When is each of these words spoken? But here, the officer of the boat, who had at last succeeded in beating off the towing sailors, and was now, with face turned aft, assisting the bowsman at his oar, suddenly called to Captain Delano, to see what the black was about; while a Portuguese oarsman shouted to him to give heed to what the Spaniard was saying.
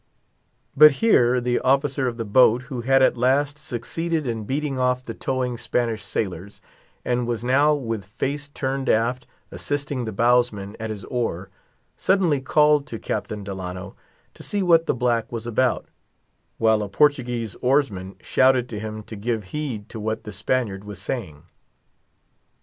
But 0.75 0.93
here, 0.93 1.39
the 1.39 1.59
officer 1.59 2.07
of 2.07 2.17
the 2.17 2.25
boat, 2.25 2.63
who 2.63 2.81
had 2.81 3.03
at 3.03 3.15
last 3.17 3.59
succeeded 3.59 4.25
in 4.25 4.45
beating 4.45 4.79
off 4.79 5.03
the 5.03 5.13
towing 5.13 5.59
sailors, 5.59 6.59
and 7.05 7.27
was 7.27 7.43
now, 7.43 7.75
with 7.75 8.03
face 8.03 8.47
turned 8.49 8.89
aft, 8.89 9.27
assisting 9.51 10.05
the 10.05 10.11
bowsman 10.11 10.75
at 10.79 10.89
his 10.89 11.03
oar, 11.03 11.51
suddenly 11.97 12.41
called 12.41 12.87
to 12.87 12.97
Captain 12.97 13.43
Delano, 13.43 13.95
to 14.33 14.41
see 14.41 14.63
what 14.63 14.87
the 14.87 14.95
black 14.95 15.31
was 15.31 15.45
about; 15.45 15.85
while 16.57 16.81
a 16.81 16.89
Portuguese 16.89 17.55
oarsman 17.61 18.15
shouted 18.21 18.67
to 18.69 18.79
him 18.79 19.03
to 19.03 19.15
give 19.15 19.43
heed 19.53 19.87
to 19.89 19.99
what 19.99 20.23
the 20.23 20.31
Spaniard 20.31 20.83
was 20.83 20.99
saying. 20.99 21.43